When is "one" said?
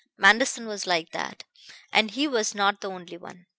3.17-3.45